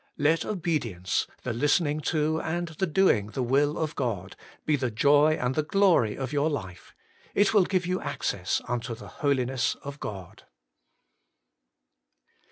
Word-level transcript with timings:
Let 0.17 0.45
obedience, 0.45 1.27
the 1.43 1.53
listening 1.53 1.99
to 2.09 2.41
and 2.41 2.69
the 2.69 2.87
doing 2.87 3.27
the 3.27 3.43
will 3.43 3.77
of 3.77 3.93
God, 3.95 4.35
be 4.65 4.75
the 4.75 4.89
joy 4.89 5.33
and 5.39 5.53
the 5.53 5.61
glory 5.61 6.15
of 6.17 6.33
your 6.33 6.49
life; 6.49 6.95
it 7.35 7.53
will 7.53 7.65
give 7.65 7.85
you 7.85 8.01
access 8.01 8.63
unto 8.67 8.95
the 8.95 9.07
Holiness 9.21 9.75
of 9.83 9.99
God. 9.99 10.45